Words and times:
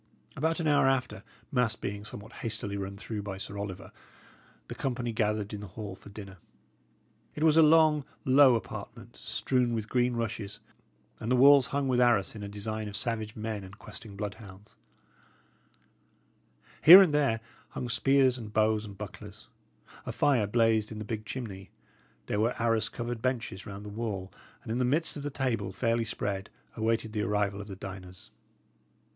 About 0.35 0.59
an 0.59 0.67
hour 0.67 0.87
after, 0.87 1.23
mass 1.51 1.75
being 1.75 2.03
somewhat 2.03 2.33
hastily 2.41 2.75
run 2.75 2.97
through 2.97 3.21
by 3.21 3.37
Sir 3.37 3.55
Oliver, 3.55 3.91
the 4.67 4.73
company 4.73 5.13
gathered 5.13 5.53
in 5.53 5.61
the 5.61 5.67
hall 5.77 5.95
for 5.95 6.09
dinner. 6.09 6.37
It 7.35 7.43
was 7.43 7.55
a 7.55 7.61
long, 7.61 8.03
low 8.25 8.55
apartment, 8.55 9.15
strewn 9.15 9.75
with 9.75 9.87
green 9.87 10.15
rushes, 10.15 10.59
and 11.19 11.31
the 11.31 11.35
walls 11.35 11.67
hung 11.67 11.87
with 11.87 12.01
arras 12.01 12.33
in 12.33 12.41
a 12.41 12.47
design 12.47 12.87
of 12.87 12.95
savage 12.97 13.35
men 13.35 13.63
and 13.63 13.77
questing 13.77 14.15
bloodhounds; 14.15 14.75
here 16.83 16.99
and 17.03 17.13
there 17.13 17.39
hung 17.69 17.87
spears 17.87 18.39
and 18.39 18.51
bows 18.51 18.83
and 18.83 18.97
bucklers; 18.97 19.49
a 20.07 20.11
fire 20.11 20.47
blazed 20.47 20.91
in 20.91 20.97
the 20.97 21.05
big 21.05 21.25
chimney; 21.25 21.69
there 22.25 22.39
were 22.39 22.59
arras 22.59 22.89
covered 22.89 23.21
benches 23.21 23.67
round 23.67 23.85
the 23.85 23.89
wall, 23.89 24.33
and 24.63 24.71
in 24.71 24.79
the 24.79 24.83
midst 24.83 25.21
the 25.21 25.29
table, 25.29 25.71
fairly 25.71 26.05
spread, 26.05 26.49
awaited 26.75 27.13
the 27.13 27.21
arrival 27.21 27.61
of 27.61 27.67
the 27.67 27.75
diners. 27.75 28.31